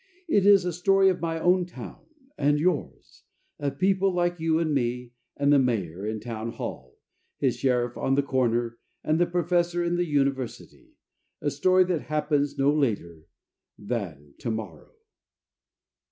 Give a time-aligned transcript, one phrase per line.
[0.27, 2.03] It is a story of my town
[2.35, 3.21] and yours,
[3.59, 6.97] of people like you and me and the mayor in townhall,
[7.37, 10.95] his sheriff on the corner, and the professor in the university
[11.39, 13.27] a story that happens no later
[13.77, 14.91] than tomorrow.